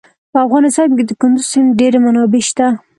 [0.31, 2.67] په افغانستان کې د کندز سیند ډېرې منابع شته.